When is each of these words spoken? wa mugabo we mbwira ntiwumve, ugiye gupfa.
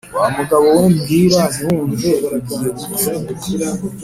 wa 0.21 0.27
mugabo 0.37 0.67
we 0.77 0.85
mbwira 0.95 1.39
ntiwumve, 1.47 2.09
ugiye 2.37 2.69
gupfa. 2.77 3.11